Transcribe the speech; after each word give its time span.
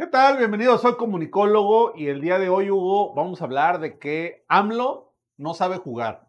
¿Qué 0.00 0.06
tal? 0.06 0.38
Bienvenidos, 0.38 0.80
soy 0.80 0.94
comunicólogo 0.96 1.92
y 1.94 2.06
el 2.06 2.22
día 2.22 2.38
de 2.38 2.48
hoy, 2.48 2.70
Hugo, 2.70 3.12
vamos 3.12 3.42
a 3.42 3.44
hablar 3.44 3.80
de 3.80 3.98
que 3.98 4.46
AMLO 4.48 5.12
no 5.36 5.52
sabe 5.52 5.76
jugar. 5.76 6.26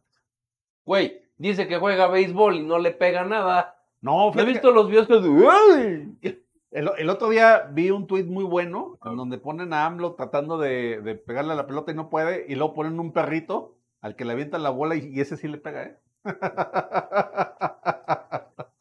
Güey, 0.83 1.21
dice 1.37 1.69
que 1.69 1.77
juega 1.77 2.07
béisbol 2.07 2.55
y 2.57 2.63
no 2.63 2.79
le 2.79 2.91
pega 2.91 3.23
nada. 3.23 3.77
No, 4.01 4.33
¿No 4.33 4.41
he 4.41 4.43
visto 4.43 4.71
los 4.71 4.89
videos 4.89 5.07
que... 5.07 6.35
El, 6.71 6.91
el 6.97 7.09
otro 7.09 7.29
día 7.29 7.69
vi 7.71 7.91
un 7.91 8.07
tuit 8.07 8.27
muy 8.27 8.43
bueno 8.43 8.99
en 9.05 9.15
donde 9.15 9.37
ponen 9.37 9.71
a 9.71 9.85
AMLO 9.85 10.15
tratando 10.15 10.57
de, 10.57 10.99
de 10.99 11.15
pegarle 11.15 11.53
a 11.53 11.55
la 11.55 11.65
pelota 11.65 11.93
y 11.93 11.95
no 11.95 12.09
puede, 12.09 12.47
y 12.49 12.55
luego 12.55 12.73
ponen 12.73 12.99
un 12.99 13.13
perrito 13.13 13.77
al 14.01 14.17
que 14.17 14.25
le 14.25 14.33
avientan 14.33 14.63
la 14.63 14.69
bola 14.69 14.95
y, 14.97 15.13
y 15.13 15.21
ese 15.21 15.37
sí 15.37 15.47
le 15.47 15.59
pega, 15.59 15.83
¿eh? 15.83 15.97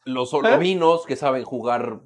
Los 0.03 0.29
solovinos 0.31 1.05
que 1.05 1.15
saben 1.15 1.45
jugar 1.45 2.01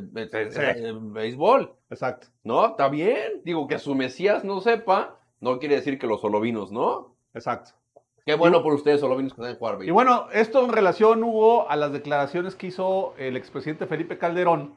béisbol. 0.00 1.74
Exacto. 1.90 2.28
¿No? 2.44 2.66
Está 2.68 2.88
bien. 2.88 3.40
Digo, 3.44 3.66
que 3.68 3.78
su 3.78 3.94
Mesías 3.94 4.44
no 4.44 4.60
sepa, 4.60 5.18
no 5.40 5.58
quiere 5.58 5.76
decir 5.76 5.98
que 5.98 6.06
los 6.06 6.20
solovinos, 6.20 6.72
¿no? 6.72 7.14
Exacto. 7.34 7.72
Qué 8.24 8.34
bueno 8.34 8.62
por 8.62 8.72
ustedes, 8.74 9.00
solovinos, 9.00 9.34
que 9.34 9.40
saben 9.42 9.56
jugar 9.56 9.74
Y 9.74 9.78
béisbol. 9.78 9.94
bueno, 9.94 10.26
esto 10.32 10.64
en 10.64 10.72
relación, 10.72 11.24
Hugo, 11.24 11.68
a 11.68 11.76
las 11.76 11.92
declaraciones 11.92 12.54
que 12.54 12.68
hizo 12.68 13.14
el 13.18 13.36
expresidente 13.36 13.86
Felipe 13.86 14.16
Calderón 14.18 14.74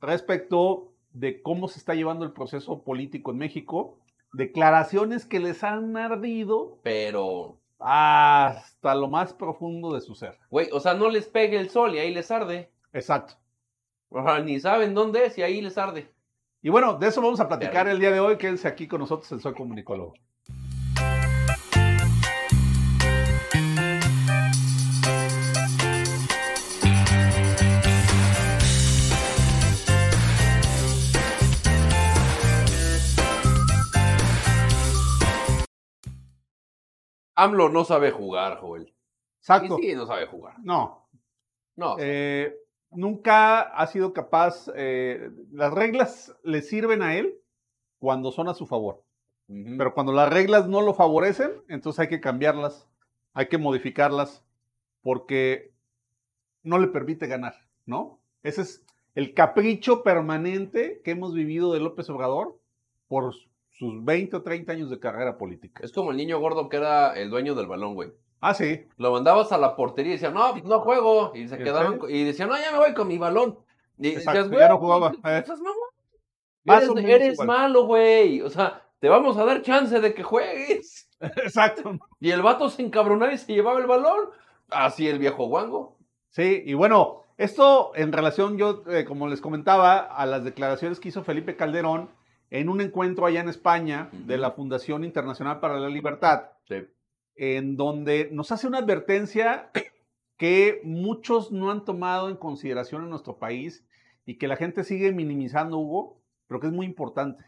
respecto 0.00 0.92
de 1.12 1.42
cómo 1.42 1.68
se 1.68 1.78
está 1.78 1.94
llevando 1.94 2.24
el 2.24 2.32
proceso 2.32 2.82
político 2.82 3.30
en 3.30 3.38
México, 3.38 3.98
declaraciones 4.32 5.24
que 5.24 5.40
les 5.40 5.64
han 5.64 5.96
ardido 5.96 6.78
Pero, 6.82 7.56
hasta 7.78 8.94
lo 8.94 9.08
más 9.08 9.32
profundo 9.32 9.94
de 9.94 10.02
su 10.02 10.14
ser. 10.14 10.38
güey, 10.50 10.68
o 10.72 10.80
sea, 10.80 10.94
no 10.94 11.08
les 11.08 11.26
pegue 11.28 11.58
el 11.58 11.70
sol 11.70 11.94
y 11.94 11.98
ahí 11.98 12.12
les 12.12 12.30
arde. 12.30 12.70
Exacto. 12.92 13.34
Ajá, 14.12 14.40
ni 14.40 14.60
saben 14.60 14.94
dónde 14.94 15.26
es 15.26 15.36
y 15.38 15.42
ahí 15.42 15.60
les 15.60 15.76
arde. 15.78 16.10
Y 16.62 16.68
bueno, 16.70 16.94
de 16.94 17.08
eso 17.08 17.20
vamos 17.20 17.40
a 17.40 17.48
platicar 17.48 17.86
el 17.88 18.00
día 18.00 18.10
de 18.10 18.20
hoy. 18.20 18.36
Quédense 18.38 18.66
aquí 18.68 18.88
con 18.88 19.00
nosotros 19.00 19.30
en 19.32 19.40
Soy 19.40 19.54
Comunicólogo. 19.54 20.14
AMLO 37.34 37.68
no 37.68 37.84
sabe 37.84 38.10
jugar, 38.10 38.58
Joel. 38.58 38.92
Exacto. 39.40 39.78
Y 39.78 39.88
sí, 39.90 39.94
no 39.94 40.06
sabe 40.06 40.26
jugar. 40.26 40.54
No, 40.60 41.08
No. 41.76 41.96
eh, 41.98 42.54
nunca 42.90 43.60
ha 43.60 43.86
sido 43.86 44.12
capaz, 44.12 44.70
eh, 44.74 45.30
las 45.52 45.72
reglas 45.72 46.34
le 46.42 46.62
sirven 46.62 47.02
a 47.02 47.16
él 47.16 47.38
cuando 47.98 48.32
son 48.32 48.48
a 48.48 48.54
su 48.54 48.66
favor. 48.66 49.02
Pero 49.48 49.94
cuando 49.94 50.12
las 50.12 50.28
reglas 50.28 50.68
no 50.68 50.80
lo 50.80 50.94
favorecen, 50.94 51.52
entonces 51.68 52.00
hay 52.00 52.08
que 52.08 52.20
cambiarlas, 52.20 52.88
hay 53.32 53.46
que 53.46 53.58
modificarlas, 53.58 54.44
porque 55.02 55.72
no 56.64 56.78
le 56.78 56.88
permite 56.88 57.28
ganar, 57.28 57.54
¿no? 57.84 58.18
Ese 58.42 58.62
es 58.62 58.84
el 59.14 59.34
capricho 59.34 60.02
permanente 60.02 61.00
que 61.04 61.12
hemos 61.12 61.32
vivido 61.32 61.72
de 61.72 61.80
López 61.80 62.10
Obrador 62.10 62.58
por 63.06 63.34
sus 63.70 64.04
20 64.04 64.36
o 64.36 64.42
30 64.42 64.72
años 64.72 64.90
de 64.90 64.98
carrera 64.98 65.38
política. 65.38 65.84
Es 65.84 65.92
como 65.92 66.10
el 66.10 66.16
niño 66.16 66.40
gordo 66.40 66.68
que 66.68 66.78
era 66.78 67.12
el 67.14 67.30
dueño 67.30 67.54
del 67.54 67.66
balón, 67.66 67.94
güey. 67.94 68.12
Ah, 68.48 68.54
sí, 68.54 68.86
Lo 68.96 69.12
mandabas 69.12 69.50
a 69.52 69.58
la 69.58 69.74
portería 69.76 70.10
y 70.10 70.14
decían, 70.16 70.34
no, 70.34 70.52
pues 70.52 70.64
no 70.64 70.80
juego. 70.80 71.32
Y 71.34 71.48
se 71.48 71.56
¿En 71.56 71.64
quedaban 71.64 72.00
y 72.08 72.24
decían, 72.24 72.48
no, 72.48 72.56
ya 72.56 72.70
me 72.72 72.78
voy 72.78 72.94
con 72.94 73.08
mi 73.08 73.18
balón. 73.18 73.58
Y 73.98 74.08
Exacto, 74.08 74.44
decías, 74.44 74.60
ya 74.60 74.68
no 74.68 74.78
"Güey, 74.78 74.86
jugaba". 74.92 75.12
pues, 75.20 75.48
Eh. 75.48 75.52
Más 76.64 76.78
Eres, 76.78 76.90
o 76.90 76.94
menos 76.94 77.10
eres 77.10 77.32
igual. 77.34 77.46
malo, 77.48 77.84
güey. 77.86 78.40
O 78.42 78.50
sea, 78.50 78.82
te 78.98 79.08
vamos 79.08 79.36
a 79.36 79.44
dar 79.44 79.62
chance 79.62 80.00
de 80.00 80.14
que 80.14 80.22
juegues. 80.22 81.08
exacto. 81.20 81.98
Y 82.20 82.30
el 82.30 82.42
vato 82.42 82.68
se 82.70 82.82
encabronaba 82.82 83.32
y 83.32 83.38
se 83.38 83.52
llevaba 83.52 83.78
el 83.80 83.86
balón. 83.86 84.30
Así 84.70 85.08
el 85.08 85.18
viejo 85.18 85.46
guango. 85.46 85.96
Sí, 86.30 86.62
y 86.66 86.74
bueno, 86.74 87.22
esto 87.38 87.92
en 87.94 88.12
relación, 88.12 88.58
yo, 88.58 88.82
eh, 88.88 89.04
como 89.04 89.28
les 89.28 89.40
comentaba, 89.40 89.98
a 89.98 90.26
las 90.26 90.44
declaraciones 90.44 90.98
que 91.00 91.08
hizo 91.08 91.22
Felipe 91.24 91.56
Calderón 91.56 92.10
en 92.50 92.68
un 92.68 92.80
encuentro 92.80 93.26
allá 93.26 93.40
en 93.40 93.48
España 93.48 94.08
de 94.12 94.36
la 94.38 94.50
Fundación 94.52 95.04
Internacional 95.04 95.60
para 95.60 95.78
la 95.80 95.88
Libertad, 95.88 96.50
Sí. 96.68 96.84
En 97.36 97.76
donde 97.76 98.28
nos 98.32 98.52
hace 98.52 98.66
una 98.66 98.78
advertencia 98.78 99.70
que 100.36 100.80
muchos 100.84 101.52
no 101.52 101.70
han 101.70 101.84
tomado 101.84 102.28
en 102.28 102.36
consideración 102.36 103.02
en 103.02 103.10
nuestro 103.10 103.36
país 103.36 103.84
y 104.24 104.34
que 104.34 104.48
la 104.48 104.56
gente 104.56 104.84
sigue 104.84 105.12
minimizando, 105.12 105.78
Hugo, 105.78 106.18
pero 106.48 106.60
que 106.60 106.66
es 106.66 106.72
muy 106.72 106.86
importante. 106.86 107.44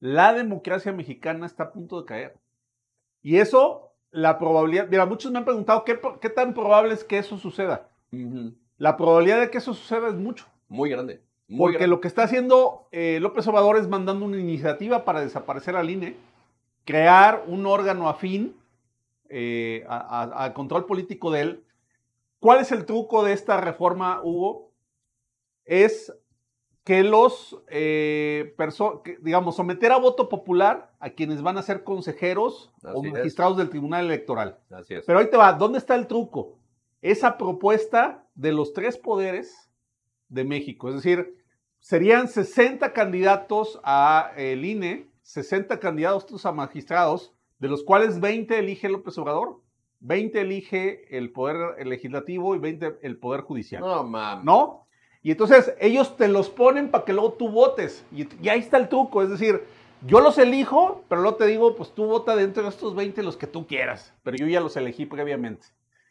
La 0.00 0.32
democracia 0.32 0.92
mexicana 0.92 1.46
está 1.46 1.64
a 1.64 1.72
punto 1.72 2.00
de 2.00 2.06
caer. 2.06 2.36
Y 3.22 3.36
eso, 3.36 3.92
la 4.10 4.38
probabilidad, 4.38 4.88
mira, 4.88 5.06
muchos 5.06 5.30
me 5.32 5.38
han 5.38 5.44
preguntado 5.44 5.84
qué, 5.84 5.98
qué 6.20 6.30
tan 6.30 6.54
probable 6.54 6.94
es 6.94 7.04
que 7.04 7.18
eso 7.18 7.36
suceda. 7.36 7.88
Ujú. 8.12 8.54
La 8.78 8.96
probabilidad 8.96 9.40
de 9.40 9.50
que 9.50 9.58
eso 9.58 9.74
suceda 9.74 10.08
es 10.08 10.14
mucho. 10.14 10.46
Muy 10.68 10.90
grande. 10.90 11.20
Muy 11.48 11.58
Porque 11.58 11.78
grande. 11.78 11.88
lo 11.88 12.00
que 12.00 12.08
está 12.08 12.22
haciendo 12.22 12.86
eh, 12.92 13.18
López 13.20 13.46
Obrador 13.48 13.76
es 13.76 13.88
mandando 13.88 14.24
una 14.24 14.38
iniciativa 14.38 15.04
para 15.04 15.20
desaparecer 15.20 15.76
al 15.76 15.90
INE, 15.90 16.16
crear 16.84 17.44
un 17.46 17.66
órgano 17.66 18.08
afín 18.08 18.54
eh, 19.28 19.84
al 19.88 20.52
control 20.54 20.86
político 20.86 21.30
de 21.30 21.40
él. 21.40 21.64
¿Cuál 22.40 22.60
es 22.60 22.72
el 22.72 22.86
truco 22.86 23.24
de 23.24 23.32
esta 23.32 23.60
reforma, 23.60 24.20
Hugo? 24.22 24.70
Es 25.64 26.12
que 26.88 27.02
los, 27.02 27.62
eh, 27.68 28.54
que, 29.04 29.18
digamos, 29.20 29.56
someter 29.56 29.92
a 29.92 29.98
voto 29.98 30.30
popular 30.30 30.94
a 31.00 31.10
quienes 31.10 31.42
van 31.42 31.58
a 31.58 31.62
ser 31.62 31.84
consejeros 31.84 32.72
o 32.82 33.04
es. 33.04 33.12
magistrados 33.12 33.58
del 33.58 33.68
Tribunal 33.68 34.06
Electoral. 34.06 34.58
Así 34.70 34.94
es. 34.94 35.04
Pero 35.04 35.18
ahí 35.18 35.28
te 35.28 35.36
va, 35.36 35.52
¿dónde 35.52 35.78
está 35.78 35.94
el 35.94 36.06
truco? 36.06 36.58
Esa 37.02 37.36
propuesta 37.36 38.26
de 38.34 38.52
los 38.52 38.72
tres 38.72 38.96
poderes 38.96 39.70
de 40.30 40.44
México, 40.44 40.88
es 40.88 40.94
decir, 40.94 41.36
serían 41.78 42.28
60 42.28 42.92
candidatos 42.92 43.78
a 43.84 44.32
el 44.36 44.64
INE, 44.64 45.10
60 45.20 45.78
candidatos 45.80 46.46
a 46.46 46.52
magistrados, 46.52 47.34
de 47.58 47.68
los 47.68 47.82
cuales 47.84 48.20
20 48.20 48.58
elige 48.58 48.88
López 48.88 49.16
Obrador, 49.18 49.60
20 50.00 50.40
elige 50.40 51.16
el 51.16 51.32
poder 51.32 51.84
legislativo 51.86 52.54
y 52.54 52.58
20 52.58 52.98
el 53.02 53.18
poder 53.18 53.40
judicial. 53.42 53.80
No, 53.80 54.04
mames. 54.04 54.44
¿no? 54.44 54.86
Y 55.22 55.32
entonces 55.32 55.74
ellos 55.80 56.16
te 56.16 56.28
los 56.28 56.48
ponen 56.48 56.90
para 56.90 57.04
que 57.04 57.12
luego 57.12 57.32
tú 57.32 57.48
votes. 57.50 58.04
Y, 58.12 58.28
y 58.40 58.48
ahí 58.48 58.60
está 58.60 58.76
el 58.76 58.88
truco, 58.88 59.22
es 59.22 59.30
decir, 59.30 59.64
yo 60.06 60.20
los 60.20 60.38
elijo, 60.38 61.04
pero 61.08 61.22
luego 61.22 61.36
te 61.36 61.46
digo, 61.46 61.74
pues 61.74 61.92
tú 61.92 62.06
vota 62.06 62.36
dentro 62.36 62.62
de 62.62 62.68
estos 62.68 62.94
20 62.94 63.22
los 63.24 63.36
que 63.36 63.48
tú 63.48 63.66
quieras, 63.66 64.14
pero 64.22 64.36
yo 64.36 64.46
ya 64.46 64.60
los 64.60 64.76
elegí 64.76 65.06
previamente. 65.06 65.66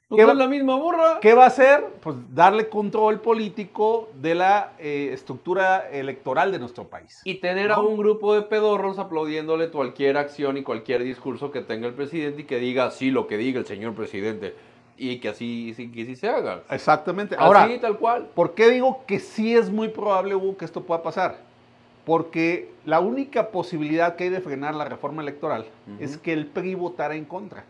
Pues 0.10 0.20
¿Qué 0.20 0.22
es 0.24 0.28
va- 0.30 0.34
la 0.36 0.48
misma 0.48 0.78
burra. 0.78 1.20
¿Qué 1.22 1.34
va 1.34 1.44
a 1.44 1.48
hacer? 1.48 1.84
Pues 2.02 2.16
darle 2.34 2.70
control 2.70 3.20
político 3.20 4.08
de 4.16 4.36
la 4.36 4.72
eh, 4.80 5.10
estructura 5.12 5.90
electoral 5.92 6.50
de 6.54 6.60
nuestro 6.60 6.86
país. 6.86 7.20
Y 7.26 7.36
tener 7.36 7.74
a 7.74 7.76
¿No? 7.76 7.84
un 7.84 7.98
grupo 7.98 8.34
de 8.34 8.44
pedorros 8.44 9.00
aplaudiéndole 9.00 9.70
cualquier 9.70 10.18
acción 10.18 10.56
y 10.56 10.64
cualquier 10.64 11.04
discurso 11.04 11.52
que 11.52 11.60
tenga 11.62 11.88
el 11.88 11.94
presidente 11.94 12.44
y 12.44 12.46
que 12.46 12.58
diga 12.58 12.90
sí 12.92 13.12
lo 13.12 13.28
que 13.28 13.36
diga 13.36 13.60
el 13.60 13.66
señor 13.66 13.96
presidente. 13.96 14.56
Y 14.98 15.20
que 15.20 15.28
así, 15.28 15.74
sí, 15.76 15.92
que 15.92 16.06
sí 16.06 16.16
se 16.16 16.30
haga. 16.30 16.64
Exactamente. 16.72 17.36
Ahora, 17.38 17.64
así, 17.66 17.78
tal 17.78 17.98
cual. 17.98 18.30
¿Por 18.34 18.54
qué 18.54 18.70
digo 18.70 19.02
que 19.08 19.20
sí 19.20 19.56
es 19.58 19.70
muy 19.70 19.90
probable, 19.90 20.36
Hugo, 20.36 20.56
que 20.56 20.64
esto 20.64 20.84
pueda 20.84 21.04
pasar? 21.04 21.36
Porque 22.06 22.72
la 22.86 23.02
única 23.02 23.50
posibilidad 23.50 24.16
que 24.16 24.24
hay 24.24 24.30
de 24.30 24.40
frenar 24.40 24.74
la 24.74 24.86
reforma 24.86 25.22
electoral 25.22 25.66
Ujú. 25.86 26.02
es 26.02 26.18
que 26.18 26.32
el 26.32 26.46
PRI 26.48 26.76
votara 26.76 27.16
en 27.16 27.26
contra. 27.26 27.66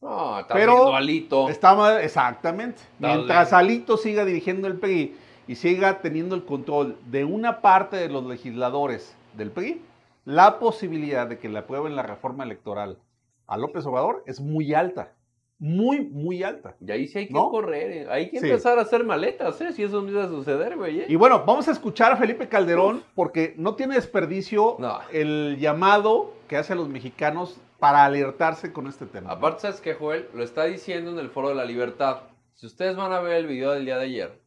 No, 0.00 0.38
está 0.40 0.54
Pero- 0.54 0.94
Alito. 0.94 1.48
Está 1.48 2.02
exactamente. 2.02 2.80
Dale. 2.98 3.14
Mientras 3.16 3.52
Alito 3.52 3.96
siga 3.96 4.24
dirigiendo 4.24 4.68
el 4.68 4.78
PRI 4.78 5.16
y 5.48 5.54
siga 5.56 6.00
teniendo 6.00 6.34
el 6.34 6.44
control 6.44 6.96
de 7.06 7.24
una 7.24 7.60
parte 7.60 7.96
de 7.96 8.08
los 8.08 8.24
legisladores 8.24 9.16
del 9.34 9.50
PRI, 9.50 9.82
la 10.24 10.58
posibilidad 10.58 11.26
de 11.26 11.38
que 11.38 11.48
le 11.48 11.58
aprueben 11.58 11.96
la 11.96 12.02
reforma 12.02 12.44
electoral 12.44 12.98
a 13.46 13.56
López 13.56 13.84
Obrador 13.86 14.22
es 14.26 14.40
muy 14.40 14.74
alta. 14.74 15.12
Muy, 15.60 16.02
muy 16.02 16.44
alta. 16.44 16.76
Y 16.80 16.92
ahí 16.92 17.08
sí 17.08 17.18
hay 17.18 17.26
que 17.26 17.32
¿No? 17.34 17.48
correr. 17.48 17.90
eh. 17.90 18.06
Hay 18.08 18.30
que 18.30 18.38
Sí. 18.38 18.46
empezar 18.46 18.78
a 18.78 18.82
hacer 18.82 19.02
maletas, 19.02 19.60
¿eh? 19.60 19.72
Si 19.72 19.82
eso 19.82 19.98
empieza 19.98 20.24
a 20.24 20.28
suceder, 20.28 20.76
güey. 20.76 21.00
¿eh? 21.00 21.06
Y 21.08 21.16
bueno, 21.16 21.42
vamos 21.44 21.66
a 21.66 21.72
escuchar 21.72 22.12
a 22.12 22.16
Felipe 22.16 22.46
Calderón 22.48 23.02
porque 23.16 23.54
no 23.56 23.74
tiene 23.74 23.96
desperdicio 23.96 24.76
No. 24.78 25.00
el 25.12 25.56
llamado 25.58 26.32
que 26.46 26.56
hace 26.56 26.74
a 26.74 26.76
los 26.76 26.88
mexicanos 26.88 27.58
para 27.78 28.04
alertarse 28.04 28.72
con 28.72 28.86
este 28.86 29.06
tema. 29.06 29.30
Aparte, 29.32 29.62
¿sabes 29.62 29.80
qué, 29.80 29.94
Joel? 29.94 30.28
Lo 30.34 30.42
está 30.42 30.64
diciendo 30.64 31.10
en 31.12 31.18
el 31.18 31.30
Foro 31.30 31.48
de 31.50 31.54
la 31.54 31.64
Libertad. 31.64 32.22
Si 32.54 32.66
ustedes 32.66 32.96
van 32.96 33.12
a 33.12 33.20
ver 33.20 33.36
el 33.36 33.46
video 33.46 33.70
del 33.72 33.84
día 33.84 33.98
de 33.98 34.04
ayer, 34.06 34.40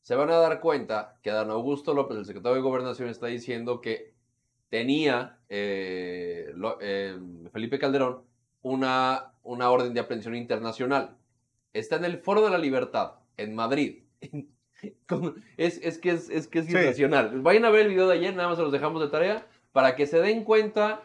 se 0.00 0.16
van 0.16 0.30
a 0.30 0.36
dar 0.36 0.60
cuenta 0.60 1.16
que 1.22 1.30
Dan 1.30 1.50
Augusto 1.50 1.94
López, 1.94 2.18
el 2.18 2.24
secretario 2.26 2.56
de 2.56 2.62
Gobernación, 2.62 3.08
está 3.08 3.26
diciendo 3.28 3.80
que 3.80 4.14
tenía 4.68 5.38
eh, 5.48 6.50
lo- 6.56 6.78
eh, 6.80 7.16
Felipe 7.52 7.78
Calderón 7.78 8.22
una, 8.62 9.32
una 9.42 9.70
orden 9.70 9.94
de 9.94 10.00
aprehensión 10.00 10.34
internacional. 10.34 11.16
Está 11.72 11.96
en 11.96 12.04
el 12.04 12.18
Foro 12.18 12.42
de 12.42 12.50
la 12.50 12.58
Libertad, 12.58 13.12
en 13.36 13.54
Madrid. 13.54 14.02
Es, 15.56 15.78
es 15.82 15.98
que 15.98 16.10
es, 16.10 16.28
es 16.28 16.48
que 16.48 16.58
es 16.58 16.68
irracional. 16.68 17.40
Vayan 17.40 17.64
a 17.64 17.70
ver 17.70 17.82
el 17.82 17.88
video 17.90 18.08
de 18.08 18.14
ayer, 18.14 18.34
nada 18.34 18.48
más 18.48 18.56
se 18.58 18.64
los 18.64 18.72
dejamos 18.72 19.00
de 19.00 19.08
tarea, 19.08 19.46
para 19.70 19.94
que 19.94 20.06
se 20.08 20.20
den 20.20 20.42
cuenta 20.42 21.02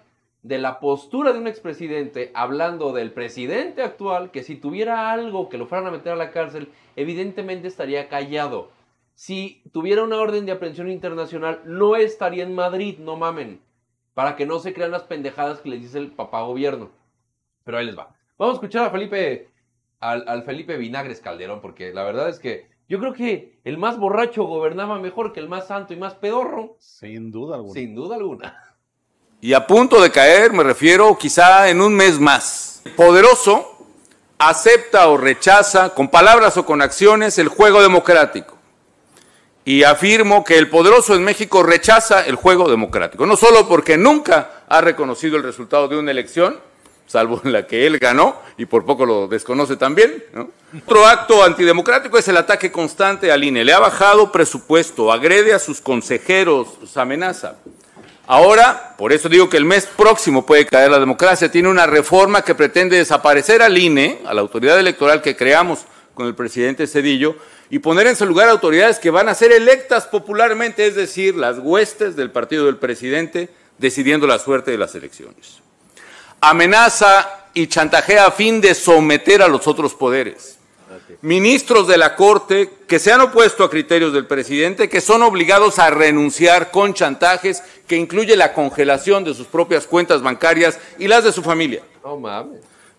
de 0.47 0.57
la 0.59 0.79
postura 0.79 1.33
de 1.33 1.39
un 1.39 1.47
expresidente 1.47 2.31
hablando 2.33 2.94
del 2.94 3.11
presidente 3.11 3.83
actual, 3.83 4.31
que 4.31 4.44
si 4.44 4.55
tuviera 4.55 5.11
algo 5.11 5.49
que 5.49 5.57
lo 5.57 5.67
fueran 5.67 5.88
a 5.88 5.91
meter 5.91 6.13
a 6.13 6.15
la 6.15 6.31
cárcel, 6.31 6.69
evidentemente 6.95 7.67
estaría 7.67 8.07
callado. 8.07 8.71
Si 9.13 9.61
tuviera 9.73 10.03
una 10.03 10.17
orden 10.17 10.45
de 10.45 10.53
aprehensión 10.53 10.89
internacional, 10.89 11.61
no 11.65 11.97
estaría 11.97 12.44
en 12.44 12.55
Madrid, 12.55 12.97
no 12.99 13.17
mamen. 13.17 13.59
Para 14.13 14.38
que 14.38 14.45
no 14.45 14.59
se 14.59 14.73
crean 14.73 14.91
las 14.91 15.03
pendejadas 15.03 15.59
que 15.59 15.69
les 15.69 15.81
dice 15.81 15.97
el 15.97 16.11
papá 16.11 16.41
gobierno. 16.44 16.91
Pero 17.65 17.77
ahí 17.77 17.85
les 17.85 17.97
va. 17.97 18.15
Vamos 18.38 18.53
a 18.53 18.57
escuchar 18.57 18.85
a 18.85 18.89
Felipe, 18.89 19.49
al, 19.99 20.23
al 20.29 20.44
Felipe 20.44 20.77
Vinagres 20.77 21.19
Calderón, 21.19 21.59
porque 21.59 21.94
la 21.94 22.03
verdad 22.03 22.29
es 22.29 22.39
que 22.39 22.69
yo 22.88 22.99
creo 22.99 23.13
que 23.13 23.59
el 23.65 23.77
más 23.77 23.99
borracho 23.99 24.45
gobernaba 24.45 24.97
mejor 24.97 25.33
que 25.33 25.41
el 25.41 25.49
más 25.49 25.67
santo 25.67 25.94
y 25.94 25.97
más 25.97 26.15
pedorro. 26.15 26.77
Sin 26.79 27.31
duda 27.31 27.57
alguna. 27.57 27.73
Sin 27.73 27.95
duda 27.95 28.15
alguna. 28.15 28.76
Y 29.39 29.54
a 29.54 29.68
punto 29.68 30.01
de 30.01 30.12
caer, 30.12 30.51
me 30.51 30.63
refiero 30.63 31.16
quizá 31.18 31.69
en 31.69 31.80
un 31.80 31.94
mes 31.94 32.19
más. 32.19 32.81
Poderoso 32.95 33.78
acepta 34.39 35.07
o 35.10 35.18
rechaza, 35.18 35.89
con 35.94 36.10
palabras 36.10 36.57
o 36.57 36.66
con 36.66 36.81
acciones, 36.81 37.38
el 37.38 37.48
juego 37.48 37.81
democrático. 37.81 38.57
Y 39.63 39.84
afirmo 39.84 40.44
que 40.44 40.57
el 40.57 40.69
poderoso 40.69 41.13
en 41.13 41.24
México 41.24 41.62
rechaza 41.62 42.25
el 42.25 42.36
juego 42.36 42.69
democrático, 42.69 43.25
no 43.25 43.36
solo 43.36 43.68
porque 43.68 43.98
nunca 43.98 44.63
ha 44.68 44.81
reconocido 44.81 45.38
el 45.38 45.44
resultado 45.44 45.88
de 45.88 45.98
una 45.98 46.12
elección, 46.12 46.60
salvo 47.06 47.42
en 47.44 47.51
la 47.51 47.68
que 47.68 47.86
él 47.86 48.00
ganó 48.00 48.42
y 48.57 48.66
por 48.66 48.86
poco 48.86 49.06
lo 49.06 49.28
desconoce 49.28 49.75
también. 49.75 50.24
Otro 50.83 51.06
acto 51.06 51.44
antidemocrático 51.44 52.18
es 52.18 52.28
el 52.28 52.38
ataque 52.38 52.72
constante 52.72 53.31
al 53.31 53.44
INE. 53.44 53.66
Le 53.66 53.74
ha 53.74 53.80
bajado 53.80 54.31
presupuesto, 54.31 55.12
agrede 55.12 55.54
a 55.54 55.60
sus 55.60 55.81
consejeros, 55.81 56.69
los 56.81 56.98
amenaza. 56.98 57.57
Ahora, 58.27 58.95
por 58.97 59.13
eso 59.13 59.29
digo 59.29 59.50
que 59.50 59.57
el 59.57 59.65
mes 59.65 59.85
próximo 59.85 60.45
puede 60.45 60.65
caer 60.65 60.91
la 60.91 61.00
democracia, 61.00 61.50
tiene 61.50 61.69
una 61.69 61.88
reforma 61.88 62.44
que 62.44 62.56
pretende 62.56 62.97
desaparecer 62.97 63.62
al 63.62 63.77
INE, 63.77 64.19
a 64.25 64.33
la 64.33 64.41
autoridad 64.41 64.79
electoral 64.79 65.21
que 65.21 65.35
creamos 65.35 65.85
con 66.13 66.27
el 66.27 66.35
presidente 66.35 66.88
Cedillo, 66.88 67.38
y 67.69 67.79
poner 67.79 68.07
en 68.07 68.15
su 68.15 68.25
lugar 68.25 68.50
autoridades 68.50 69.00
que 69.00 69.09
van 69.09 69.29
a 69.29 69.35
ser 69.35 69.51
electas 69.51 70.06
popularmente, 70.06 70.85
es 70.85 70.95
decir, 70.95 71.35
las 71.35 71.57
huestes 71.59 72.15
del 72.15 72.31
partido 72.31 72.65
del 72.65 72.77
presidente 72.77 73.50
decidiendo 73.77 74.27
la 74.27 74.39
suerte 74.39 74.71
de 74.71 74.77
las 74.77 74.94
elecciones 74.95 75.62
amenaza 76.41 77.47
y 77.53 77.68
chantajea 77.68 78.27
a 78.27 78.31
fin 78.31 78.62
de 78.62 78.75
someter 78.75 79.41
a 79.41 79.47
los 79.47 79.68
otros 79.68 79.94
poderes. 79.94 80.56
Ministros 81.21 81.88
de 81.88 81.98
la 81.98 82.15
Corte 82.15 82.69
que 82.88 83.00
se 83.00 83.12
han 83.12 83.21
opuesto 83.21 83.63
a 83.63 83.69
criterios 83.69 84.13
del 84.13 84.27
presidente, 84.27 84.89
que 84.89 85.01
son 85.01 85.24
obligados 85.24 85.80
a 85.80 85.89
renunciar 85.89 86.71
con 86.71 86.94
chantajes 86.94 87.63
que 87.88 87.95
incluye 87.95 88.36
la 88.36 88.54
congelación 88.54 89.24
de 89.24 89.33
sus 89.33 89.48
propias 89.48 89.88
cuentas 89.88 90.21
bancarias 90.21 90.80
y 91.00 91.07
las 91.07 91.24
de 91.24 91.31
su 91.31 91.42
familia. 91.42 91.81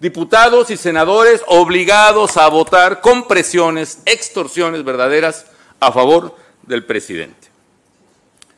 Diputados 0.01 0.71
y 0.71 0.77
senadores 0.77 1.43
obligados 1.47 2.37
a 2.37 2.49
votar 2.49 3.01
con 3.01 3.27
presiones, 3.27 3.99
extorsiones 4.07 4.85
verdaderas 4.85 5.47
a 5.81 5.93
favor 5.93 6.37
del 6.63 6.85
presidente. 6.85 7.49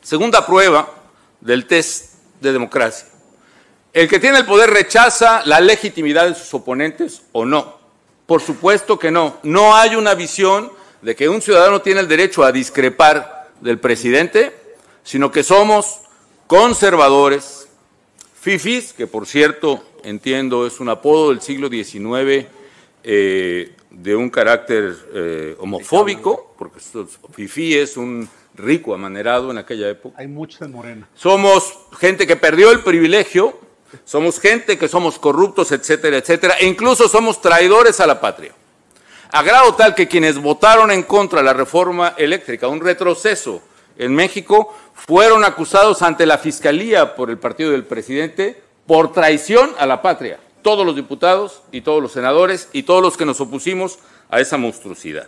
Segunda 0.01 0.45
prueba 0.45 0.89
del 1.39 1.65
test 1.65 2.15
de 2.39 2.53
democracia. 2.53 3.07
¿El 3.93 4.07
que 4.07 4.19
tiene 4.19 4.37
el 4.37 4.45
poder 4.45 4.69
rechaza 4.69 5.41
la 5.45 5.59
legitimidad 5.59 6.27
de 6.27 6.35
sus 6.35 6.53
oponentes 6.53 7.23
o 7.33 7.45
no? 7.45 7.80
Por 8.31 8.41
supuesto 8.41 8.97
que 8.97 9.11
no. 9.11 9.39
No 9.43 9.75
hay 9.75 9.97
una 9.97 10.15
visión 10.15 10.71
de 11.01 11.17
que 11.17 11.27
un 11.27 11.41
ciudadano 11.41 11.81
tiene 11.81 11.99
el 11.99 12.07
derecho 12.07 12.45
a 12.45 12.53
discrepar 12.53 13.49
del 13.59 13.77
presidente, 13.77 14.55
sino 15.03 15.33
que 15.33 15.43
somos 15.43 15.99
conservadores, 16.47 17.67
fifis, 18.39 18.93
que 18.93 19.05
por 19.05 19.27
cierto 19.27 19.83
entiendo 20.05 20.65
es 20.65 20.79
un 20.79 20.87
apodo 20.87 21.31
del 21.31 21.41
siglo 21.41 21.67
XIX 21.67 22.47
eh, 23.03 23.75
de 23.89 24.15
un 24.15 24.29
carácter 24.29 24.95
eh, 25.13 25.57
homofóbico, 25.59 26.55
porque 26.57 26.79
fifi 27.33 27.75
es 27.75 27.97
un 27.97 28.29
rico 28.55 28.93
amanerado 28.93 29.51
en 29.51 29.57
aquella 29.57 29.89
época. 29.89 30.15
Hay 30.17 30.29
muchos 30.29 30.61
en 30.61 30.71
Morena. 30.71 31.09
Somos 31.15 31.79
gente 31.99 32.25
que 32.25 32.37
perdió 32.37 32.71
el 32.71 32.79
privilegio 32.79 33.59
somos 34.05 34.39
gente 34.39 34.77
que 34.77 34.87
somos 34.87 35.19
corruptos, 35.19 35.71
etcétera, 35.71 36.17
etcétera, 36.17 36.55
e 36.59 36.67
incluso 36.67 37.07
somos 37.07 37.41
traidores 37.41 37.99
a 37.99 38.07
la 38.07 38.19
patria. 38.19 38.53
A 39.31 39.43
grado 39.43 39.75
tal 39.75 39.95
que 39.95 40.07
quienes 40.07 40.37
votaron 40.37 40.91
en 40.91 41.03
contra 41.03 41.39
de 41.39 41.45
la 41.45 41.53
reforma 41.53 42.15
eléctrica, 42.17 42.67
un 42.67 42.81
retroceso 42.81 43.61
en 43.97 44.13
México, 44.13 44.75
fueron 44.93 45.43
acusados 45.45 46.01
ante 46.01 46.25
la 46.25 46.37
Fiscalía 46.37 47.15
por 47.15 47.29
el 47.29 47.37
partido 47.37 47.71
del 47.71 47.85
presidente 47.85 48.61
por 48.85 49.13
traición 49.13 49.71
a 49.77 49.85
la 49.85 50.01
patria. 50.01 50.39
Todos 50.61 50.85
los 50.85 50.95
diputados 50.95 51.63
y 51.71 51.81
todos 51.81 52.01
los 52.01 52.11
senadores 52.11 52.69
y 52.73 52.83
todos 52.83 53.01
los 53.01 53.17
que 53.17 53.25
nos 53.25 53.39
opusimos 53.41 53.99
a 54.29 54.39
esa 54.39 54.57
monstruosidad 54.57 55.27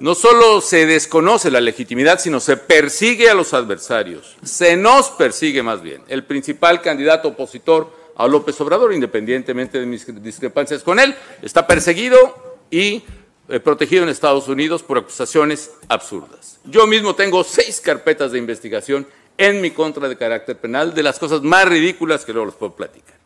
no 0.00 0.14
solo 0.14 0.60
se 0.60 0.86
desconoce 0.86 1.50
la 1.50 1.60
legitimidad, 1.60 2.20
sino 2.20 2.40
se 2.40 2.56
persigue 2.56 3.28
a 3.28 3.34
los 3.34 3.52
adversarios. 3.54 4.36
Se 4.42 4.76
nos 4.76 5.10
persigue 5.10 5.62
más 5.62 5.82
bien. 5.82 6.02
El 6.08 6.24
principal 6.24 6.80
candidato 6.80 7.28
opositor 7.28 7.90
a 8.14 8.26
López 8.28 8.60
Obrador, 8.60 8.92
independientemente 8.92 9.80
de 9.80 9.86
mis 9.86 10.06
discrepancias 10.22 10.82
con 10.82 10.98
él, 10.98 11.14
está 11.42 11.66
perseguido 11.66 12.58
y 12.70 13.02
eh, 13.48 13.60
protegido 13.60 14.02
en 14.02 14.08
Estados 14.08 14.48
Unidos 14.48 14.82
por 14.82 14.98
acusaciones 14.98 15.72
absurdas. 15.88 16.60
Yo 16.64 16.86
mismo 16.86 17.14
tengo 17.14 17.42
seis 17.44 17.80
carpetas 17.80 18.32
de 18.32 18.38
investigación 18.38 19.06
en 19.36 19.60
mi 19.60 19.70
contra 19.70 20.08
de 20.08 20.16
carácter 20.16 20.58
penal 20.58 20.94
de 20.94 21.02
las 21.02 21.18
cosas 21.18 21.42
más 21.42 21.68
ridículas 21.68 22.24
que 22.24 22.32
luego 22.32 22.46
les 22.46 22.56
puedo 22.56 22.74
platicar. 22.74 23.16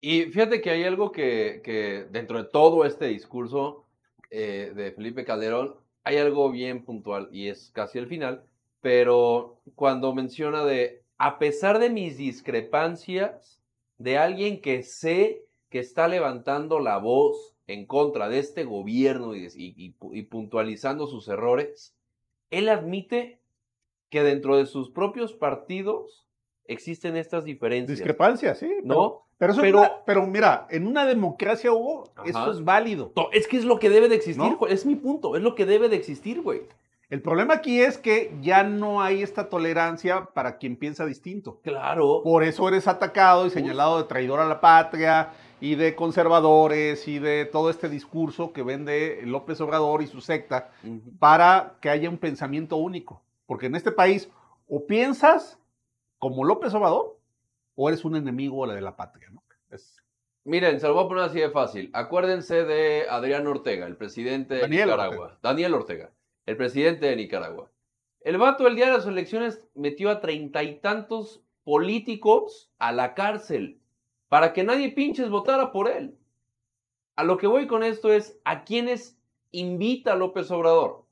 Y 0.00 0.24
fíjate 0.24 0.60
que 0.60 0.70
hay 0.70 0.84
algo 0.84 1.10
que, 1.10 1.62
que 1.64 2.06
dentro 2.10 2.36
de 2.36 2.44
todo 2.44 2.84
este 2.84 3.06
discurso 3.06 3.83
eh, 4.36 4.72
de 4.74 4.90
Felipe 4.90 5.24
Calderón, 5.24 5.76
hay 6.02 6.16
algo 6.16 6.50
bien 6.50 6.84
puntual 6.84 7.28
y 7.30 7.46
es 7.46 7.70
casi 7.70 7.98
el 7.98 8.08
final, 8.08 8.44
pero 8.80 9.60
cuando 9.76 10.12
menciona 10.12 10.64
de, 10.64 11.04
a 11.18 11.38
pesar 11.38 11.78
de 11.78 11.88
mis 11.88 12.16
discrepancias, 12.16 13.62
de 13.98 14.18
alguien 14.18 14.60
que 14.60 14.82
sé 14.82 15.44
que 15.70 15.78
está 15.78 16.08
levantando 16.08 16.80
la 16.80 16.98
voz 16.98 17.54
en 17.68 17.86
contra 17.86 18.28
de 18.28 18.40
este 18.40 18.64
gobierno 18.64 19.36
y, 19.36 19.46
y 19.54 20.22
puntualizando 20.24 21.06
sus 21.06 21.28
errores, 21.28 21.94
él 22.50 22.68
admite 22.70 23.38
que 24.10 24.24
dentro 24.24 24.56
de 24.56 24.66
sus 24.66 24.90
propios 24.90 25.32
partidos 25.32 26.23
existen 26.66 27.16
estas 27.16 27.44
diferencias. 27.44 27.98
Discrepancias, 27.98 28.58
sí. 28.58 28.70
¿No? 28.82 29.22
Pero, 29.38 29.54
pero, 29.60 29.90
pero, 30.06 30.26
mira, 30.26 30.66
en 30.70 30.86
una 30.86 31.04
democracia, 31.04 31.72
Hugo, 31.72 32.10
eso 32.24 32.50
es 32.52 32.64
válido. 32.64 33.12
Es 33.32 33.48
que 33.48 33.56
es 33.56 33.64
lo 33.64 33.78
que 33.78 33.90
debe 33.90 34.08
de 34.08 34.16
existir, 34.16 34.56
es 34.68 34.86
mi 34.86 34.94
punto, 34.94 35.36
es 35.36 35.42
lo 35.42 35.54
que 35.54 35.66
debe 35.66 35.88
de 35.88 35.96
existir, 35.96 36.40
güey. 36.40 36.62
El 37.10 37.20
problema 37.20 37.54
aquí 37.54 37.80
es 37.80 37.98
que 37.98 38.34
ya 38.40 38.62
no 38.62 39.02
hay 39.02 39.22
esta 39.22 39.48
tolerancia 39.48 40.30
para 40.32 40.56
quien 40.56 40.76
piensa 40.76 41.04
distinto. 41.04 41.60
Claro. 41.62 42.22
Por 42.24 42.42
eso 42.42 42.66
eres 42.66 42.88
atacado 42.88 43.46
y 43.46 43.50
señalado 43.50 43.98
de 43.98 44.04
traidor 44.04 44.40
a 44.40 44.48
la 44.48 44.60
patria 44.60 45.32
y 45.60 45.74
de 45.74 45.94
conservadores 45.94 47.06
y 47.06 47.18
de 47.18 47.44
todo 47.44 47.70
este 47.70 47.88
discurso 47.88 48.52
que 48.52 48.62
vende 48.62 49.20
López 49.24 49.60
Obrador 49.60 50.02
y 50.02 50.06
su 50.06 50.20
secta 50.20 50.70
para 51.18 51.74
que 51.80 51.90
haya 51.90 52.08
un 52.08 52.18
pensamiento 52.18 52.76
único. 52.76 53.22
Porque 53.46 53.66
en 53.66 53.76
este 53.76 53.92
país 53.92 54.30
o 54.68 54.86
piensas 54.86 55.58
como 56.24 56.42
López 56.42 56.72
Obrador 56.72 57.18
o 57.74 57.86
eres 57.90 58.02
un 58.02 58.16
enemigo 58.16 58.66
de 58.66 58.80
la 58.80 58.96
patria, 58.96 59.28
¿no? 59.28 59.42
Miren, 60.44 60.80
se 60.80 60.88
lo 60.88 60.94
voy 60.94 61.04
a 61.04 61.08
poner 61.08 61.24
así 61.24 61.38
de 61.38 61.50
fácil. 61.50 61.90
Acuérdense 61.92 62.64
de 62.64 63.04
Adrián 63.10 63.46
Ortega, 63.46 63.86
el 63.86 63.98
presidente 63.98 64.54
de 64.54 64.66
Nicaragua. 64.66 65.38
Daniel 65.42 65.74
Ortega, 65.74 66.12
el 66.46 66.56
presidente 66.56 67.04
de 67.04 67.16
Nicaragua. 67.16 67.70
El 68.22 68.38
vato 68.38 68.66
el 68.66 68.74
día 68.74 68.86
de 68.86 68.92
las 68.92 69.06
elecciones 69.06 69.62
metió 69.74 70.08
a 70.08 70.22
treinta 70.22 70.62
y 70.62 70.80
tantos 70.80 71.42
políticos 71.62 72.70
a 72.78 72.92
la 72.92 73.12
cárcel 73.12 73.78
para 74.30 74.54
que 74.54 74.64
nadie 74.64 74.92
pinches 74.92 75.28
votara 75.28 75.72
por 75.72 75.90
él. 75.90 76.16
A 77.16 77.24
lo 77.24 77.36
que 77.36 77.46
voy 77.46 77.66
con 77.66 77.82
esto 77.82 78.10
es 78.14 78.40
a 78.44 78.64
quienes 78.64 79.18
invita 79.50 80.16
López 80.16 80.50
Obrador. 80.50 81.04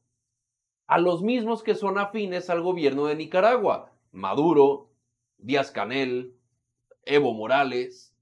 A 0.86 0.96
los 0.96 1.22
mismos 1.22 1.62
que 1.62 1.74
son 1.74 1.98
afines 1.98 2.48
al 2.48 2.62
gobierno 2.62 3.04
de 3.04 3.16
Nicaragua. 3.16 3.92
Maduro, 4.10 4.88
Díaz 5.42 5.70
Canel, 5.70 6.34
Evo 7.04 7.34
Morales. 7.34 8.14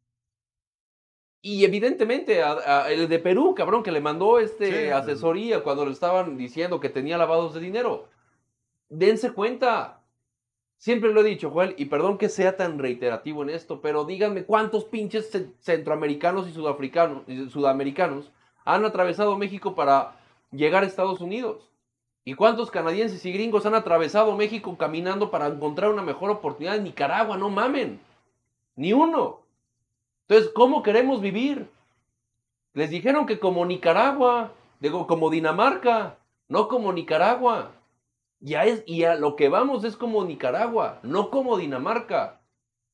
Y 1.42 1.64
evidentemente 1.64 2.42
el 2.88 3.08
de 3.08 3.18
Perú, 3.18 3.54
cabrón, 3.54 3.82
que 3.82 3.92
le 3.92 4.00
mandó 4.00 4.38
este 4.38 4.92
asesoría 4.92 5.62
cuando 5.62 5.86
le 5.86 5.92
estaban 5.92 6.36
diciendo 6.36 6.80
que 6.80 6.90
tenía 6.90 7.16
lavados 7.16 7.54
de 7.54 7.60
dinero. 7.60 8.08
Dense 8.88 9.32
cuenta. 9.32 10.02
Siempre 10.76 11.12
lo 11.12 11.20
he 11.20 11.24
dicho, 11.24 11.50
Joel, 11.50 11.74
y 11.76 11.84
perdón 11.86 12.16
que 12.16 12.30
sea 12.30 12.56
tan 12.56 12.78
reiterativo 12.78 13.42
en 13.42 13.50
esto, 13.50 13.82
pero 13.82 14.06
díganme 14.06 14.44
cuántos 14.44 14.86
pinches 14.86 15.30
centroamericanos 15.60 16.48
y 16.48 16.52
sudafricanos 16.52 17.22
y 17.28 17.50
sudamericanos 17.50 18.32
han 18.64 18.86
atravesado 18.86 19.36
México 19.36 19.74
para 19.74 20.16
llegar 20.50 20.82
a 20.82 20.86
Estados 20.86 21.20
Unidos. 21.20 21.70
¿Y 22.24 22.34
cuántos 22.34 22.70
canadienses 22.70 23.24
y 23.24 23.32
gringos 23.32 23.64
han 23.66 23.74
atravesado 23.74 24.36
México 24.36 24.76
caminando 24.76 25.30
para 25.30 25.46
encontrar 25.46 25.90
una 25.90 26.02
mejor 26.02 26.30
oportunidad 26.30 26.76
en 26.76 26.84
Nicaragua? 26.84 27.36
No 27.36 27.48
mamen. 27.48 28.00
Ni 28.76 28.92
uno. 28.92 29.40
Entonces, 30.28 30.52
¿cómo 30.54 30.82
queremos 30.82 31.20
vivir? 31.20 31.68
Les 32.74 32.90
dijeron 32.90 33.26
que 33.26 33.40
como 33.40 33.64
Nicaragua, 33.66 34.52
digo, 34.80 35.06
como 35.06 35.30
Dinamarca, 35.30 36.18
no 36.48 36.68
como 36.68 36.92
Nicaragua. 36.92 37.72
Ya 38.38 38.64
es, 38.64 38.84
y 38.86 39.04
a 39.04 39.16
lo 39.16 39.34
que 39.36 39.48
vamos 39.48 39.84
es 39.84 39.96
como 39.96 40.24
Nicaragua, 40.24 41.00
no 41.02 41.30
como 41.30 41.56
Dinamarca. 41.56 42.40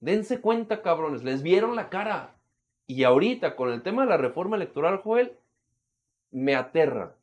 Dense 0.01 0.41
cuenta, 0.41 0.83
cabrones, 0.83 1.25
les 1.25 1.43
vieron 1.43 1.77
la 1.77 1.89
cara. 1.89 2.35
Y 2.87 3.05
ahorita, 3.05 3.57
con 3.57 3.71
el 3.73 3.83
tema 3.83 4.03
de 4.03 4.09
la 4.11 4.17
reforma 4.17 4.57
electoral, 4.57 4.99
Joel, 5.03 5.37
me 6.31 6.55
aterra. 6.55 7.15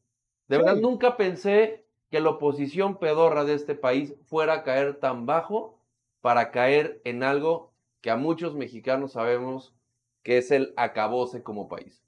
De 0.48 0.57
verdad, 0.57 0.75
Sí. 0.75 0.81
nunca 0.81 1.17
pensé 1.17 1.83
que 2.13 2.20
la 2.20 2.29
oposición 2.29 3.00
pedorra 3.00 3.43
de 3.43 3.55
este 3.55 3.74
país 3.74 4.13
fuera 4.27 4.53
a 4.53 4.63
caer 4.63 5.00
tan 5.00 5.25
bajo 5.25 5.79
para 6.22 6.51
caer 6.51 7.01
en 7.05 7.24
algo 7.24 7.72
que 8.01 8.12
a 8.12 8.17
muchos 8.17 8.53
mexicanos 8.53 9.13
sabemos 9.13 9.74
que 10.22 10.38
es 10.38 10.51
el 10.51 10.75
acabose 10.77 11.41
como 11.41 11.67
país. 11.67 12.03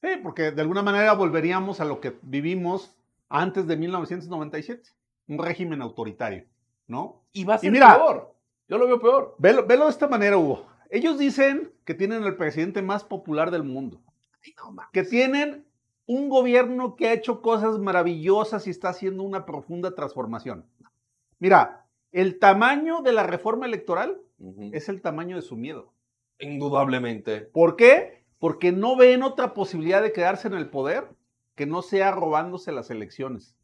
Sí, 0.00 0.08
porque 0.22 0.50
de 0.50 0.62
alguna 0.62 0.82
manera 0.82 1.12
volveríamos 1.12 1.78
a 1.78 1.84
lo 1.84 2.00
que 2.00 2.16
vivimos 2.22 2.96
antes 3.28 3.66
de 3.66 3.76
1997, 3.76 4.88
un 5.28 5.38
régimen 5.38 5.82
autoritario, 5.82 6.46
¿no? 6.86 7.20
Y 7.34 7.44
va 7.44 7.54
a 7.54 7.56
Y 7.58 7.60
ser 7.60 7.72
mira- 7.72 7.96
peor. 7.96 8.34
Yo 8.66 8.78
lo 8.78 8.86
veo 8.86 8.98
peor. 8.98 9.34
Velo, 9.36 9.66
velo 9.66 9.84
de 9.84 9.90
esta 9.90 10.08
manera, 10.08 10.38
Hugo. 10.38 10.64
Ellos 10.88 11.18
dicen 11.18 11.70
que 11.84 11.92
tienen 11.92 12.24
el 12.24 12.34
presidente 12.38 12.80
más 12.80 13.04
popular 13.04 13.50
del 13.50 13.64
mundo, 13.64 14.00
que 14.90 15.02
tienen 15.02 15.66
un 16.06 16.28
gobierno 16.28 16.96
que 16.96 17.08
ha 17.08 17.12
hecho 17.12 17.42
cosas 17.42 17.78
maravillosas 17.78 18.66
y 18.66 18.70
está 18.70 18.88
haciendo 18.88 19.22
una 19.22 19.46
profunda 19.46 19.94
transformación. 19.94 20.66
Mira, 21.38 21.86
el 22.12 22.38
tamaño 22.38 23.02
de 23.02 23.12
la 23.12 23.22
reforma 23.22 23.66
electoral 23.66 24.20
es 24.72 24.88
el 24.88 25.02
tamaño 25.02 25.36
de 25.36 25.42
su 25.42 25.56
miedo. 25.56 25.92
Indudablemente. 26.38 27.42
¿Por 27.42 27.76
qué? 27.76 28.24
Porque 28.38 28.72
no 28.72 28.96
ven 28.96 29.22
otra 29.22 29.54
posibilidad 29.54 30.02
de 30.02 30.12
quedarse 30.12 30.48
en 30.48 30.54
el 30.54 30.70
poder 30.70 31.08
que 31.54 31.66
no 31.66 31.82
sea 31.82 32.10
robándose 32.10 32.72
las 32.72 32.90
elecciones. 32.90 33.54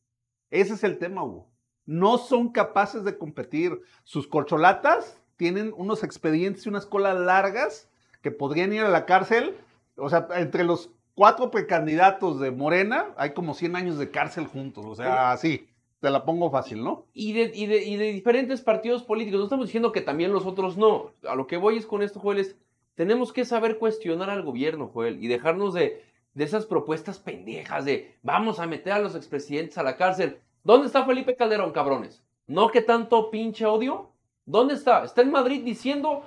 Ese 0.51 0.75
es 0.75 0.85
el 0.85 0.99
tema, 0.99 1.25
Hugo. 1.25 1.49
No 1.87 2.19
son 2.19 2.53
capaces 2.53 3.05
de 3.05 3.17
competir. 3.17 3.81
Sus 4.05 4.29
corcholatas 4.29 5.21
tienen 5.37 5.73
unos 5.77 6.05
expedientes 6.05 6.67
y 6.67 6.69
unas 6.69 6.87
colas 6.87 7.19
largas 7.19 7.89
que 8.23 8.31
podrían 8.31 8.73
ir 8.73 8.83
a 8.83 8.91
la 8.91 9.07
cárcel. 9.07 9.57
O 9.97 10.09
sea, 10.11 10.29
entre 10.35 10.65
los 10.65 10.91
cuatro 11.17 11.51
precandidatos 11.51 12.39
de 12.39 12.53
Morena 12.53 13.13
hay 13.17 13.31
como 13.31 13.55
100 13.55 13.75
años 13.75 13.99
de 13.99 14.13
cárcel 14.13 14.47
juntos. 14.47 14.87
O 14.87 14.95
sea, 14.95 15.33
así, 15.33 15.67
te 15.99 16.11
la 16.11 16.25
pongo 16.25 16.51
fácil, 16.53 16.85
¿no? 16.85 17.07
Y 17.13 17.33
de, 17.33 17.51
y, 17.53 17.67
de, 17.67 17.85
y 17.85 17.97
de 17.97 18.13
diferentes 18.13 18.61
partidos 18.61 19.03
políticos. 19.03 19.41
No 19.41 19.47
estamos 19.47 19.67
diciendo 19.67 19.91
que 19.91 20.03
también 20.03 20.33
los 20.33 20.47
otros 20.47 20.77
no. 20.77 21.11
A 21.29 21.35
lo 21.35 21.49
que 21.49 21.57
voy 21.57 21.79
es 21.79 21.87
con 21.87 22.03
esto, 22.03 22.21
Joel, 22.21 22.39
es 22.39 22.57
tenemos 22.95 23.33
que 23.33 23.45
saber 23.45 23.79
cuestionar 23.79 24.31
al 24.31 24.43
gobierno, 24.43 24.89
Joel, 24.93 25.23
y 25.23 25.27
dejarnos 25.27 25.75
de, 25.75 26.03
de 26.35 26.45
esas 26.45 26.65
propuestas 26.65 27.19
pendejas 27.19 27.85
de 27.85 28.15
vamos 28.23 28.61
a 28.61 28.67
meter 28.67 28.93
a 28.93 28.99
los 28.99 29.15
expresidentes 29.15 29.79
a 29.79 29.83
la 29.83 29.97
cárcel. 29.97 30.39
¿Dónde 30.65 30.87
está 30.87 31.05
Felipe 31.05 31.37
Calderón, 31.37 31.73
cabrones? 31.73 32.23
¿No 32.47 32.69
que 32.69 32.83
tanto 32.83 33.31
pinche 33.31 33.67
odio? 33.67 34.13
¿Dónde 34.45 34.75
está? 34.75 35.05
Está 35.05 35.23
en 35.23 35.31
Madrid 35.31 35.63
diciendo 35.65 36.25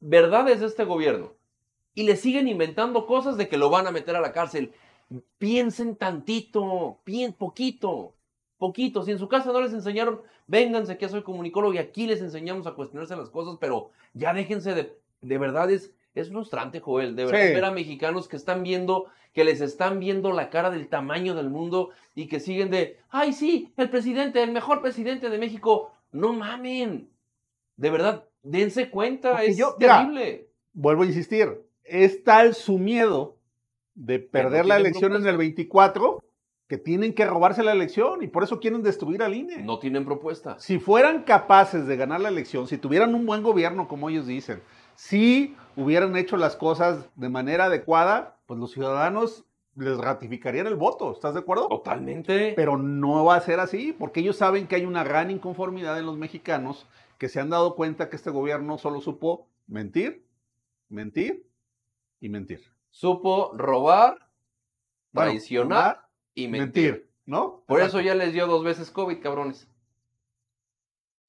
verdades 0.00 0.60
de 0.60 0.66
este 0.66 0.84
gobierno. 0.84 1.32
Y 1.94 2.02
le 2.04 2.16
siguen 2.16 2.48
inventando 2.48 3.06
cosas 3.06 3.36
de 3.36 3.48
que 3.48 3.56
lo 3.56 3.70
van 3.70 3.86
a 3.86 3.90
meter 3.92 4.16
a 4.16 4.20
la 4.20 4.32
cárcel. 4.32 4.72
Piensen 5.38 5.96
tantito, 5.96 6.98
bien 7.06 7.32
poquito, 7.34 8.14
poquito. 8.58 9.02
Si 9.02 9.12
en 9.12 9.18
su 9.18 9.28
casa 9.28 9.52
no 9.52 9.60
les 9.60 9.72
enseñaron, 9.72 10.20
vénganse 10.46 10.96
que 10.98 11.08
soy 11.08 11.22
comunicólogo 11.22 11.74
y 11.74 11.78
aquí 11.78 12.06
les 12.06 12.20
enseñamos 12.20 12.66
a 12.66 12.72
cuestionarse 12.72 13.16
las 13.16 13.30
cosas, 13.30 13.56
pero 13.60 13.90
ya 14.12 14.32
déjense 14.34 14.74
de, 14.74 14.98
de 15.20 15.38
verdad, 15.38 15.70
es, 15.70 15.92
es 16.14 16.30
frustrante, 16.30 16.80
Joel, 16.80 17.14
de 17.16 17.26
verdad, 17.26 17.46
Sí. 17.48 17.54
ver 17.54 17.64
a 17.64 17.70
mexicanos 17.70 18.26
que 18.28 18.36
están 18.36 18.62
viendo, 18.62 19.06
que 19.32 19.44
les 19.44 19.60
están 19.60 20.00
viendo 20.00 20.32
la 20.32 20.50
cara 20.50 20.70
del 20.70 20.88
tamaño 20.88 21.34
del 21.34 21.50
mundo 21.50 21.90
y 22.14 22.26
que 22.26 22.40
siguen 22.40 22.70
de, 22.70 22.98
ay, 23.10 23.32
sí, 23.34 23.72
el 23.76 23.90
presidente, 23.90 24.42
el 24.42 24.52
mejor 24.52 24.80
presidente 24.80 25.28
de 25.30 25.38
México. 25.38 25.92
No 26.12 26.32
mamen. 26.32 27.08
De 27.76 27.90
verdad, 27.90 28.24
dense 28.42 28.88
cuenta, 28.90 29.32
Porque 29.32 29.46
es 29.46 29.56
yo- 29.58 29.76
mira, 29.78 29.98
terrible. 29.98 30.48
Vuelvo 30.72 31.02
a 31.02 31.06
insistir, 31.06 31.60
es 31.84 32.24
tal 32.24 32.54
su 32.54 32.78
miedo 32.78 33.38
de 33.94 34.18
perder 34.18 34.66
la 34.66 34.76
elección 34.76 35.14
en 35.14 35.26
el 35.26 35.36
24 35.36 36.24
que 36.66 36.78
tienen 36.78 37.12
que 37.12 37.26
robarse 37.26 37.62
la 37.62 37.72
elección 37.72 38.22
y 38.22 38.26
por 38.26 38.42
eso 38.42 38.58
quieren 38.58 38.82
destruir 38.82 39.22
al 39.22 39.34
INE. 39.34 39.58
No 39.58 39.78
tienen 39.78 40.04
propuesta. 40.04 40.58
Si 40.58 40.78
fueran 40.78 41.22
capaces 41.22 41.86
de 41.86 41.96
ganar 41.96 42.20
la 42.20 42.30
elección, 42.30 42.66
si 42.66 42.78
tuvieran 42.78 43.14
un 43.14 43.26
buen 43.26 43.42
gobierno, 43.42 43.86
como 43.86 44.08
ellos 44.08 44.26
dicen, 44.26 44.62
si 44.94 45.54
hubieran 45.76 46.16
hecho 46.16 46.36
las 46.36 46.56
cosas 46.56 47.10
de 47.16 47.28
manera 47.28 47.66
adecuada, 47.66 48.38
pues 48.46 48.58
los 48.58 48.72
ciudadanos 48.72 49.44
les 49.76 49.98
ratificarían 49.98 50.66
el 50.66 50.76
voto, 50.76 51.12
¿estás 51.12 51.34
de 51.34 51.40
acuerdo? 51.40 51.68
Totalmente. 51.68 52.54
Pero 52.56 52.78
no 52.78 53.24
va 53.24 53.36
a 53.36 53.40
ser 53.40 53.60
así, 53.60 53.92
porque 53.92 54.20
ellos 54.20 54.36
saben 54.36 54.66
que 54.66 54.76
hay 54.76 54.86
una 54.86 55.04
gran 55.04 55.30
inconformidad 55.30 55.98
en 55.98 56.06
los 56.06 56.16
mexicanos 56.16 56.86
que 57.18 57.28
se 57.28 57.40
han 57.40 57.50
dado 57.50 57.74
cuenta 57.74 58.08
que 58.08 58.16
este 58.16 58.30
gobierno 58.30 58.78
solo 58.78 59.00
supo 59.00 59.48
mentir, 59.66 60.24
mentir 60.88 61.46
y 62.24 62.28
mentir. 62.30 62.62
Supo 62.90 63.52
robar, 63.54 64.18
Bueno, 65.12 65.30
traicionar 65.30 65.94
robar, 65.96 66.08
y 66.34 66.48
mentir. 66.48 66.92
mentir, 66.92 67.10
¿no? 67.26 67.62
Por 67.66 67.80
Exacto. 67.80 67.98
eso 67.98 68.06
ya 68.06 68.14
les 68.14 68.32
dio 68.32 68.46
dos 68.46 68.64
veces 68.64 68.90
COVID, 68.90 69.20
cabrones. 69.20 69.68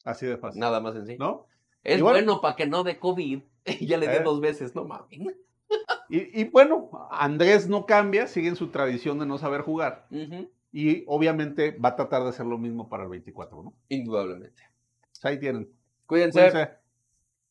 Así 0.03 0.25
de 0.25 0.37
fácil. 0.37 0.59
Nada 0.61 0.79
más 0.79 0.95
en 0.95 1.05
sí. 1.05 1.17
¿No? 1.19 1.47
Es 1.83 2.01
bueno- 2.01 2.17
bueno 2.25 2.41
para 2.41 2.55
que 2.55 2.65
no 2.65 2.83
dé 2.83 2.97
COVID. 2.99 3.41
Y 3.81 3.87
ya 3.87 3.97
le 3.97 4.07
dio 4.07 4.19
Eh. 4.19 4.23
dos 4.23 4.39
veces, 4.39 4.73
no 4.75 4.85
mames. 4.85 5.09
Y, 6.09 6.41
y 6.41 6.43
bueno, 6.45 6.91
Andrés 7.09 7.67
no 7.67 7.87
cambia, 7.87 8.27
sigue 8.27 8.47
en 8.47 8.55
su 8.55 8.67
tradición 8.69 9.17
de 9.17 9.25
no 9.25 9.39
saber 9.39 9.61
jugar. 9.61 10.07
Y 10.71 11.03
obviamente 11.07 11.71
va 11.71 11.89
a 11.89 11.95
tratar 11.95 12.21
de 12.23 12.29
hacer 12.29 12.45
lo 12.45 12.59
mismo 12.59 12.87
para 12.87 13.03
el 13.03 13.09
24, 13.09 13.63
¿no? 13.63 13.73
Indudablemente. 13.89 14.61
Pues 15.11 15.25
ahí 15.25 15.39
tienen. 15.39 15.67
Cuídense. 16.05 16.39
Cuídense. 16.51 16.71